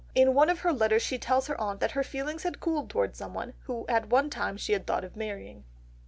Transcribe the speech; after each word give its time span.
In 0.15 0.33
one 0.33 0.49
of 0.49 0.61
her 0.61 0.73
letters 0.73 1.03
she 1.03 1.19
tells 1.19 1.45
her 1.45 1.61
aunt 1.61 1.79
that 1.79 1.91
her 1.91 2.01
feelings 2.03 2.41
had 2.41 2.59
cooled 2.59 2.89
towards 2.89 3.19
someone, 3.19 3.53
who 3.65 3.85
at 3.87 4.09
one 4.09 4.31
time 4.31 4.57
she 4.57 4.73
had 4.73 4.87
thought 4.87 5.03
of 5.03 5.15
marrying. 5.15 5.63